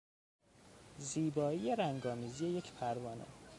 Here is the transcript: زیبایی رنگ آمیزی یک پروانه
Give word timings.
زیبایی 0.97 1.75
رنگ 1.75 2.05
آمیزی 2.05 2.45
یک 2.47 2.71
پروانه 2.73 3.25